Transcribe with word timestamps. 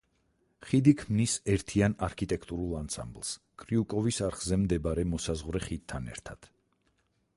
ხიდი 0.67 0.93
ქმნის 1.01 1.35
ერთიან 1.55 1.95
არქიტექტურულ 2.07 2.73
ანსამბლს 2.79 3.35
კრიუკოვის 3.65 4.21
არხზე 4.29 4.59
მდებარე 4.63 5.05
მოსაზღვრე 5.13 5.63
ხიდთან 5.67 6.11
ერთად. 6.17 6.51